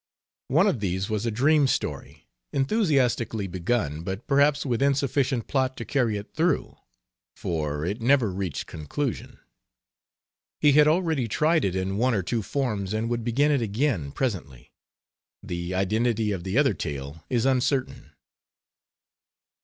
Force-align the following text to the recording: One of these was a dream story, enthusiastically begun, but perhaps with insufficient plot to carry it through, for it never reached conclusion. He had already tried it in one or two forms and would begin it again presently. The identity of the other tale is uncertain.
One 0.47 0.65
of 0.65 0.79
these 0.79 1.11
was 1.11 1.27
a 1.27 1.29
dream 1.29 1.67
story, 1.67 2.25
enthusiastically 2.51 3.45
begun, 3.45 4.01
but 4.01 4.25
perhaps 4.25 4.65
with 4.65 4.81
insufficient 4.81 5.45
plot 5.45 5.77
to 5.77 5.85
carry 5.85 6.17
it 6.17 6.33
through, 6.33 6.75
for 7.35 7.85
it 7.85 8.01
never 8.01 8.31
reached 8.31 8.65
conclusion. 8.65 9.37
He 10.59 10.71
had 10.71 10.87
already 10.87 11.27
tried 11.27 11.63
it 11.63 11.75
in 11.75 11.97
one 11.97 12.15
or 12.15 12.23
two 12.23 12.41
forms 12.41 12.95
and 12.95 13.11
would 13.11 13.23
begin 13.23 13.51
it 13.51 13.61
again 13.61 14.11
presently. 14.11 14.71
The 15.43 15.75
identity 15.75 16.31
of 16.31 16.43
the 16.43 16.57
other 16.57 16.73
tale 16.73 17.23
is 17.29 17.45
uncertain. 17.45 18.13